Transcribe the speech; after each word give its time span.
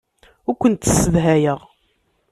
Ur 0.49 0.55
kent-ssedhayeɣ. 0.61 1.59